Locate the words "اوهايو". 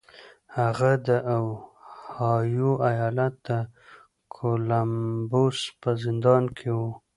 1.35-2.69